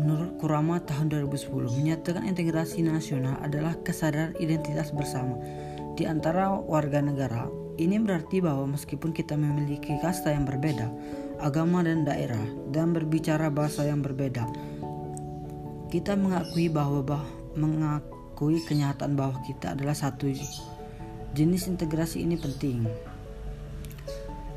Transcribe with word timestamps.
Menurut 0.01 0.41
Kurama 0.41 0.81
tahun 0.81 1.13
2010, 1.13 1.77
menyatakan 1.77 2.25
integrasi 2.25 2.81
nasional 2.89 3.37
adalah 3.45 3.77
kesadaran 3.85 4.33
identitas 4.41 4.89
bersama 4.89 5.37
di 5.93 6.09
antara 6.09 6.49
warga 6.57 7.05
negara. 7.05 7.53
Ini 7.77 8.01
berarti 8.01 8.41
bahwa 8.41 8.81
meskipun 8.81 9.13
kita 9.13 9.37
memiliki 9.37 9.93
kasta 10.01 10.33
yang 10.33 10.49
berbeda, 10.49 10.89
agama 11.45 11.85
dan 11.85 12.09
daerah, 12.09 12.49
dan 12.73 12.97
berbicara 12.97 13.53
bahasa 13.53 13.85
yang 13.85 14.01
berbeda, 14.01 14.49
kita 15.93 16.17
mengakui 16.17 16.73
bahwa 16.73 17.05
bahwa 17.05 17.38
mengakui 17.57 18.61
kenyataan 18.67 19.17
bahwa 19.17 19.41
kita 19.47 19.73
adalah 19.73 19.95
satu 19.95 20.29
jenis 21.33 21.69
integrasi 21.69 22.25
ini 22.25 22.37
penting. 22.37 22.85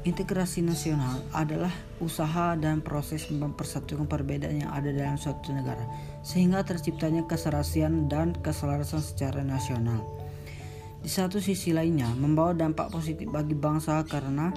Integrasi 0.02 0.66
nasional 0.66 1.22
adalah 1.30 1.70
usaha 2.02 2.58
dan 2.58 2.82
proses 2.82 3.30
mempersatukan 3.30 4.10
perbedaan 4.10 4.66
yang 4.66 4.74
ada 4.74 4.90
dalam 4.90 5.14
suatu 5.14 5.54
negara 5.54 5.86
sehingga 6.26 6.66
terciptanya 6.66 7.30
keserasian 7.30 8.10
dan 8.10 8.34
keselarasan 8.42 8.98
secara 8.98 9.46
nasional. 9.46 10.02
Di 11.02 11.10
satu 11.10 11.38
sisi 11.38 11.70
lainnya, 11.70 12.10
membawa 12.18 12.54
dampak 12.58 12.90
positif 12.90 13.30
bagi 13.30 13.54
bangsa 13.54 14.02
karena 14.10 14.50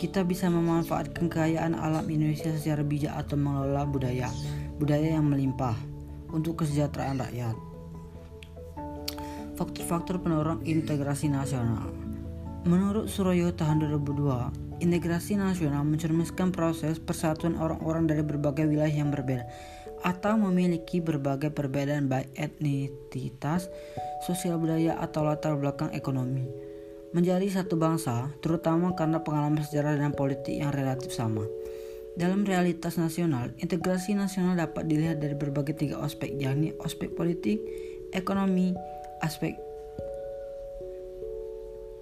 kita 0.00 0.24
bisa 0.24 0.48
memanfaatkan 0.48 1.28
kekayaan 1.28 1.76
alam 1.76 2.08
Indonesia 2.08 2.48
secara 2.56 2.80
bijak 2.80 3.12
atau 3.12 3.36
mengelola 3.36 3.84
budaya, 3.84 4.32
budaya 4.80 5.20
yang 5.20 5.28
melimpah 5.28 5.76
untuk 6.30 6.64
kesejahteraan 6.64 7.20
rakyat. 7.20 7.56
Faktor-faktor 9.58 10.22
pendorong 10.22 10.64
integrasi 10.64 11.28
nasional. 11.28 11.92
Menurut 12.64 13.08
Suroyo 13.08 13.52
tahun 13.52 13.84
2002, 13.88 14.84
integrasi 14.84 15.36
nasional 15.36 15.84
mencerminkan 15.84 16.52
proses 16.52 16.96
persatuan 16.96 17.56
orang-orang 17.60 18.08
dari 18.08 18.24
berbagai 18.24 18.64
wilayah 18.68 19.04
yang 19.04 19.12
berbeda 19.12 19.44
atau 20.00 20.36
memiliki 20.40 21.00
berbagai 21.04 21.52
perbedaan 21.52 22.08
baik 22.08 22.32
etnisitas, 22.32 23.68
sosial 24.24 24.56
budaya 24.56 24.96
atau 24.96 25.28
latar 25.28 25.56
belakang 25.60 25.92
ekonomi. 25.92 26.48
Menjadi 27.12 27.60
satu 27.60 27.76
bangsa, 27.76 28.32
terutama 28.40 28.94
karena 28.96 29.20
pengalaman 29.20 29.60
sejarah 29.66 29.98
dan 29.98 30.14
politik 30.14 30.56
yang 30.56 30.72
relatif 30.72 31.12
sama. 31.12 31.44
Dalam 32.20 32.44
realitas 32.44 33.00
nasional, 33.00 33.56
integrasi 33.56 34.12
nasional 34.12 34.52
dapat 34.52 34.84
dilihat 34.84 35.24
dari 35.24 35.32
berbagai 35.32 35.72
tiga 35.72 36.04
aspek, 36.04 36.36
yakni 36.36 36.76
aspek 36.84 37.08
politik, 37.16 37.64
ekonomi, 38.12 38.76
aspek 39.24 39.56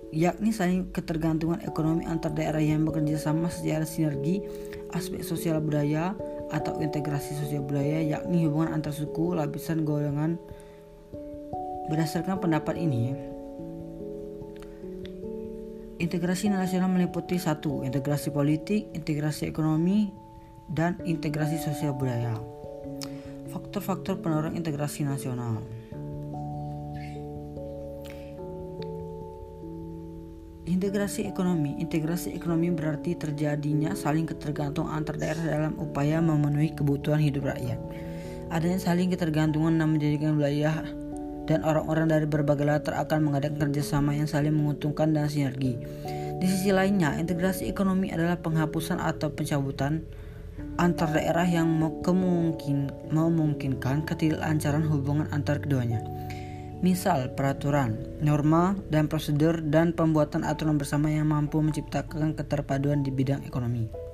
yakni 0.08 0.50
saling 0.56 0.88
ketergantungan 0.90 1.60
ekonomi 1.62 2.02
antar 2.08 2.32
daerah 2.32 2.58
yang 2.58 2.82
bekerja 2.82 3.14
sama 3.20 3.46
secara 3.46 3.86
sinergi, 3.86 4.42
aspek 4.96 5.22
sosial 5.22 5.62
budaya 5.62 6.18
atau 6.50 6.80
integrasi 6.82 7.38
sosial 7.38 7.62
budaya, 7.62 8.02
yakni 8.02 8.42
hubungan 8.42 8.74
antar 8.74 8.90
suku, 8.90 9.38
lapisan 9.38 9.86
golongan. 9.86 10.34
Berdasarkan 11.88 12.42
pendapat 12.42 12.74
ini, 12.74 13.14
Integrasi 15.98 16.46
nasional 16.46 16.86
meliputi 16.94 17.42
satu, 17.42 17.82
integrasi 17.82 18.30
politik, 18.30 18.94
integrasi 18.94 19.50
ekonomi, 19.50 20.14
dan 20.70 20.94
integrasi 21.02 21.58
sosial 21.58 21.90
budaya. 21.98 22.38
Faktor-faktor 23.50 24.22
pendorong 24.22 24.54
integrasi 24.54 25.02
nasional. 25.02 25.58
Integrasi 30.68 31.26
ekonomi 31.26 31.80
Integrasi 31.82 32.30
ekonomi 32.36 32.70
berarti 32.70 33.18
terjadinya 33.18 33.98
saling 33.98 34.30
ketergantungan 34.30 34.94
antar 34.94 35.18
daerah 35.18 35.42
dalam 35.42 35.74
upaya 35.82 36.22
memenuhi 36.22 36.78
kebutuhan 36.78 37.18
hidup 37.18 37.50
rakyat. 37.50 37.80
Adanya 38.54 38.78
saling 38.78 39.10
ketergantungan 39.10 39.74
yang 39.74 39.90
menjadikan 39.90 40.38
wilayah 40.38 40.86
dan 41.48 41.64
orang-orang 41.64 42.12
dari 42.12 42.28
berbagai 42.28 42.68
latar 42.68 43.00
akan 43.00 43.32
mengadakan 43.32 43.72
kerjasama 43.72 44.12
yang 44.12 44.28
saling 44.28 44.52
menguntungkan 44.52 45.16
dan 45.16 45.32
sinergi. 45.32 45.80
Di 46.38 46.46
sisi 46.46 46.70
lainnya, 46.70 47.16
integrasi 47.16 47.66
ekonomi 47.66 48.12
adalah 48.12 48.38
penghapusan 48.38 49.00
atau 49.00 49.32
pencabutan 49.32 50.04
antar 50.78 51.10
daerah 51.10 51.48
yang 51.48 51.66
kemungkin, 52.04 52.92
memungkinkan 53.10 54.06
ketidaklancaran 54.06 54.86
hubungan 54.86 55.26
antar 55.34 55.58
keduanya. 55.58 56.04
Misal 56.78 57.34
peraturan, 57.34 57.98
norma, 58.22 58.78
dan 58.86 59.10
prosedur 59.10 59.58
dan 59.66 59.90
pembuatan 59.90 60.46
aturan 60.46 60.78
bersama 60.78 61.10
yang 61.10 61.26
mampu 61.26 61.58
menciptakan 61.58 62.38
keterpaduan 62.38 63.02
di 63.02 63.10
bidang 63.10 63.42
ekonomi. 63.42 64.07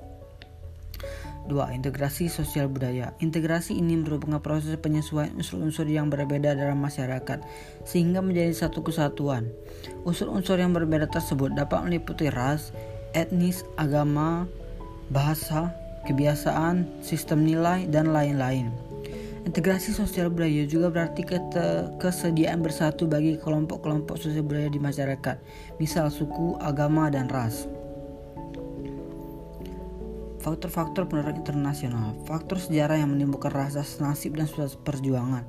2. 1.47 1.77
Integrasi 1.77 2.27
sosial 2.27 2.67
budaya. 2.67 3.13
Integrasi 3.21 3.77
ini 3.77 3.97
merupakan 3.97 4.41
proses 4.41 4.75
penyesuaian 4.81 5.33
unsur-unsur 5.37 5.85
yang 5.85 6.09
berbeda 6.09 6.57
dalam 6.57 6.81
masyarakat 6.81 7.41
sehingga 7.85 8.19
menjadi 8.25 8.53
satu 8.53 8.81
kesatuan. 8.81 9.49
Unsur-unsur 10.05 10.57
yang 10.57 10.73
berbeda 10.73 11.05
tersebut 11.09 11.53
dapat 11.53 11.85
meliputi 11.85 12.33
ras, 12.33 12.73
etnis, 13.13 13.61
agama, 13.77 14.49
bahasa, 15.13 15.73
kebiasaan, 16.09 16.85
sistem 17.05 17.45
nilai, 17.45 17.85
dan 17.89 18.13
lain-lain. 18.13 18.69
Integrasi 19.45 19.93
sosial 19.93 20.33
budaya 20.33 20.65
juga 20.65 20.89
berarti 20.89 21.21
kesediaan 22.01 22.65
bersatu 22.65 23.05
bagi 23.05 23.37
kelompok-kelompok 23.37 24.17
sosial 24.17 24.41
budaya 24.41 24.73
di 24.73 24.81
masyarakat, 24.81 25.37
misal 25.77 26.09
suku, 26.09 26.57
agama, 26.57 27.13
dan 27.13 27.29
ras. 27.29 27.69
Faktor-faktor 30.45 31.09
pendorong 31.09 31.41
internasional 31.41 32.13
Faktor 32.29 32.61
sejarah 32.61 33.01
yang 33.01 33.09
menimbulkan 33.09 33.49
rasa 33.49 33.81
nasib 33.97 34.37
dan 34.37 34.45
suatu 34.45 34.77
perjuangan 34.85 35.41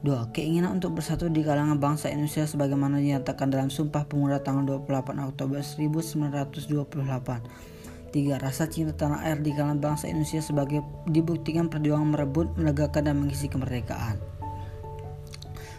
2. 0.00 0.32
Keinginan 0.32 0.80
untuk 0.80 0.96
bersatu 0.96 1.28
di 1.28 1.44
kalangan 1.44 1.76
bangsa 1.76 2.08
Indonesia 2.08 2.48
sebagaimana 2.48 2.96
dinyatakan 2.98 3.52
dalam 3.52 3.68
Sumpah 3.68 4.08
Pemuda 4.08 4.40
tanggal 4.40 4.80
28 4.82 5.20
Oktober 5.20 5.60
1928 5.60 8.08
3. 8.10 8.40
Rasa 8.40 8.64
cinta 8.72 8.96
tanah 8.96 9.20
air 9.20 9.36
di 9.44 9.52
kalangan 9.52 9.84
bangsa 9.84 10.08
Indonesia 10.08 10.40
sebagai 10.40 10.80
dibuktikan 11.06 11.68
perjuangan 11.68 12.16
merebut, 12.16 12.56
menegakkan, 12.56 13.04
dan 13.06 13.20
mengisi 13.20 13.52
kemerdekaan 13.52 14.16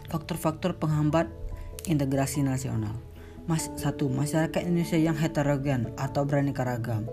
Faktor-faktor 0.08 0.78
penghambat 0.78 1.26
integrasi 1.90 2.46
nasional 2.46 2.94
Mas, 3.44 3.68
1. 3.76 4.00
Masyarakat 4.08 4.64
Indonesia 4.64 4.96
yang 4.96 5.20
heterogen 5.20 5.92
atau 6.00 6.24
beraneka 6.24 6.64
ragam 6.64 7.04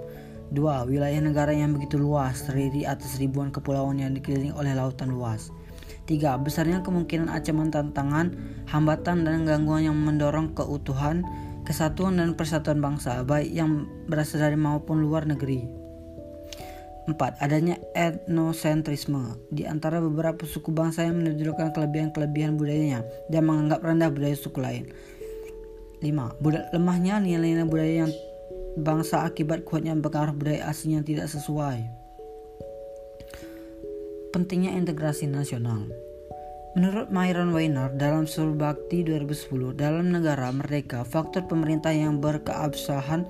Dua, 0.52 0.84
wilayah 0.84 1.24
negara 1.24 1.56
yang 1.56 1.72
begitu 1.72 1.96
luas, 1.96 2.44
terdiri 2.44 2.84
atas 2.84 3.16
ribuan 3.24 3.56
kepulauan 3.56 4.04
yang 4.04 4.12
dikelilingi 4.12 4.52
oleh 4.52 4.76
lautan 4.76 5.16
luas. 5.16 5.48
Tiga, 6.04 6.36
besarnya 6.36 6.84
kemungkinan 6.84 7.32
ancaman 7.32 7.72
tantangan, 7.72 8.36
hambatan 8.68 9.24
dan 9.24 9.48
gangguan 9.48 9.88
yang 9.88 9.96
mendorong 9.96 10.52
keutuhan, 10.52 11.24
kesatuan 11.64 12.20
dan 12.20 12.36
persatuan 12.36 12.84
bangsa, 12.84 13.24
baik 13.24 13.48
yang 13.48 13.88
berasal 14.12 14.44
dari 14.44 14.60
maupun 14.60 15.00
luar 15.00 15.24
negeri. 15.24 15.64
Empat, 17.08 17.40
Adanya 17.40 17.80
etnosentrisme 17.96 19.40
di 19.56 19.64
antara 19.64 20.04
beberapa 20.04 20.44
suku 20.44 20.76
bangsa 20.76 21.08
yang 21.08 21.24
menunjukkan 21.24 21.72
kelebihan-kelebihan 21.72 22.60
budayanya 22.60 23.08
dan 23.32 23.48
menganggap 23.48 23.80
rendah 23.88 24.12
budaya 24.12 24.36
suku 24.36 24.60
lain. 24.60 24.84
5. 26.04 26.44
Lemahnya 26.76 27.24
nilai-nilai 27.24 27.66
budaya 27.66 28.06
yang 28.06 28.12
bangsa 28.80 29.28
akibat 29.28 29.68
kuatnya 29.68 29.96
pengaruh 29.98 30.36
budaya 30.36 30.70
asing 30.72 30.96
yang 31.00 31.06
tidak 31.06 31.28
sesuai. 31.28 31.84
Pentingnya 34.32 34.76
integrasi 34.80 35.28
nasional. 35.28 35.92
Menurut 36.72 37.12
Myron 37.12 37.52
Weiner 37.52 37.92
dalam 37.92 38.24
Bakti 38.56 39.04
2010, 39.04 39.76
dalam 39.76 40.08
negara 40.08 40.48
mereka, 40.56 41.04
faktor 41.04 41.44
pemerintah 41.44 41.92
yang 41.92 42.24
berkeabsahan 42.24 43.28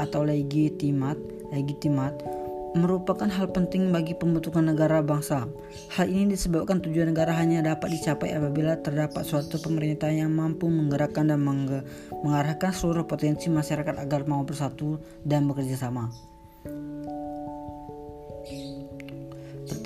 atau 0.00 0.24
legitimat, 0.24 1.20
legitimat 1.52 2.16
merupakan 2.74 3.26
hal 3.26 3.50
penting 3.50 3.90
bagi 3.90 4.14
pembentukan 4.14 4.62
negara 4.62 5.02
bangsa. 5.02 5.46
Hal 5.94 6.06
ini 6.06 6.34
disebabkan 6.34 6.78
tujuan 6.82 7.10
negara 7.10 7.34
hanya 7.34 7.64
dapat 7.64 7.98
dicapai 7.98 8.34
apabila 8.34 8.78
terdapat 8.78 9.26
suatu 9.26 9.58
pemerintah 9.58 10.10
yang 10.10 10.30
mampu 10.30 10.70
menggerakkan 10.70 11.30
dan 11.30 11.42
mengarahkan 12.22 12.70
seluruh 12.70 13.06
potensi 13.06 13.50
masyarakat 13.50 13.98
agar 13.98 14.26
mau 14.26 14.46
bersatu 14.46 15.02
dan 15.26 15.50
bekerja 15.50 15.76
sama. 15.78 16.10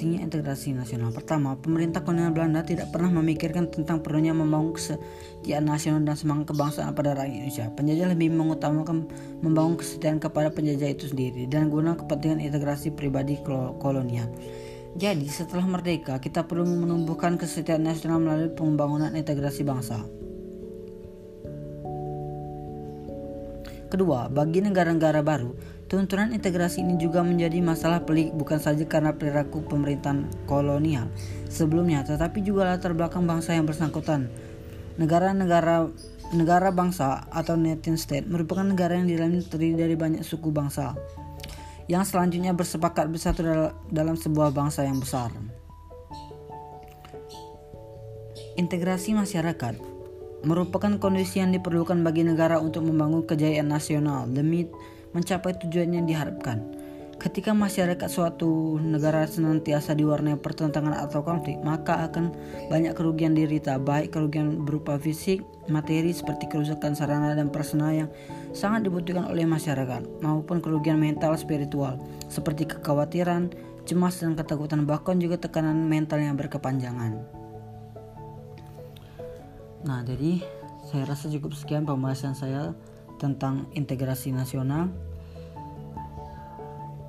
Pentingnya 0.05 0.29
integrasi 0.29 0.77
nasional. 0.77 1.17
Pertama, 1.17 1.57
pemerintah 1.57 2.05
kolonial 2.05 2.29
Belanda 2.29 2.61
tidak 2.61 2.93
pernah 2.93 3.09
memikirkan 3.25 3.73
tentang 3.73 4.05
perlunya 4.05 4.37
membangun 4.37 4.77
kesetiaan 4.77 5.65
nasional 5.65 6.05
dan 6.05 6.13
semangat 6.13 6.53
kebangsaan 6.53 6.93
pada 6.93 7.17
rakyat 7.17 7.33
Indonesia. 7.33 7.73
Penjajah 7.73 8.13
lebih 8.13 8.29
mengutamakan 8.37 9.09
membangun 9.41 9.81
kesetiaan 9.81 10.21
kepada 10.21 10.53
penjajah 10.53 10.93
itu 10.93 11.09
sendiri 11.09 11.49
dan 11.49 11.73
guna 11.73 11.97
kepentingan 11.97 12.45
integrasi 12.45 12.93
pribadi 12.93 13.41
kolonial. 13.81 14.29
Jadi, 15.01 15.25
setelah 15.25 15.65
merdeka, 15.65 16.21
kita 16.21 16.45
perlu 16.45 16.69
menumbuhkan 16.69 17.41
kesetiaan 17.41 17.89
nasional 17.89 18.21
melalui 18.21 18.53
pembangunan 18.53 19.09
integrasi 19.17 19.65
bangsa. 19.65 20.05
Kedua, 23.89 24.29
bagi 24.29 24.61
negara-negara 24.61 25.25
baru, 25.25 25.74
tuntunan 25.89 26.33
integrasi 26.33 26.81
ini 26.81 26.97
juga 26.97 27.21
menjadi 27.21 27.61
masalah 27.61 28.03
pelik 28.09 28.33
bukan 28.33 28.59
saja 28.59 28.83
karena 28.89 29.15
perilaku 29.15 29.65
pemerintahan 29.69 30.27
kolonial 30.49 31.09
sebelumnya, 31.53 32.03
tetapi 32.03 32.41
juga 32.41 32.69
latar 32.69 32.97
belakang 32.97 33.29
bangsa 33.29 33.53
yang 33.53 33.69
bersangkutan. 33.69 34.33
Negara-negara 34.97 35.91
negara 36.33 36.73
bangsa 36.73 37.29
atau 37.29 37.55
nation 37.55 38.01
state 38.01 38.25
merupakan 38.25 38.65
negara 38.65 38.97
yang 38.97 39.07
dalamnya 39.07 39.45
terdiri 39.45 39.77
dari 39.77 39.95
banyak 39.95 40.25
suku 40.25 40.49
bangsa 40.51 40.97
yang 41.85 42.01
selanjutnya 42.03 42.57
bersepakat 42.57 43.13
bersatu 43.13 43.45
dalam 43.93 44.17
sebuah 44.17 44.57
bangsa 44.57 44.89
yang 44.89 44.99
besar. 44.99 45.29
Integrasi 48.57 49.13
masyarakat 49.13 49.77
merupakan 50.47 50.93
kondisi 51.01 51.41
yang 51.43 51.51
diperlukan 51.53 52.01
bagi 52.05 52.23
negara 52.23 52.61
untuk 52.61 52.87
membangun 52.87 53.25
kejayaan 53.25 53.69
nasional 53.69 54.29
demi 54.31 54.69
mencapai 55.15 55.57
tujuan 55.63 55.95
yang 55.95 56.05
diharapkan. 56.05 56.61
Ketika 57.15 57.55
masyarakat 57.55 58.11
suatu 58.11 58.77
negara 58.83 59.23
senantiasa 59.25 59.95
diwarnai 59.95 60.35
pertentangan 60.35 60.99
atau 60.99 61.23
konflik, 61.23 61.63
maka 61.63 62.11
akan 62.11 62.35
banyak 62.69 62.91
kerugian 62.91 63.39
dirita, 63.39 63.79
baik 63.79 64.11
kerugian 64.13 64.67
berupa 64.67 64.99
fisik, 64.99 65.47
materi 65.71 66.11
seperti 66.11 66.51
kerusakan 66.51 66.99
sarana 66.99 67.39
dan 67.39 67.55
prasarana 67.55 68.05
yang 68.05 68.11
sangat 68.51 68.91
dibutuhkan 68.91 69.31
oleh 69.31 69.47
masyarakat, 69.47 70.03
maupun 70.27 70.59
kerugian 70.59 70.99
mental 70.99 71.39
spiritual 71.39 72.03
seperti 72.27 72.67
kekhawatiran, 72.67 73.55
cemas 73.87 74.19
dan 74.19 74.35
ketakutan, 74.35 74.83
bahkan 74.83 75.17
juga 75.23 75.39
tekanan 75.39 75.87
mental 75.87 76.19
yang 76.19 76.35
berkepanjangan. 76.35 77.15
Nah, 79.87 80.03
jadi 80.03 80.43
saya 80.91 81.07
rasa 81.07 81.31
cukup 81.31 81.55
sekian 81.55 81.87
pembahasan 81.87 82.35
saya 82.35 82.75
tentang 83.25 83.73
integrasi 83.73 84.37
nasional. 84.37 84.93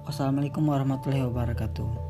Wassalamualaikum 0.07 0.63
warahmatullahi 0.63 1.27
wabarakatuh. 1.27 2.04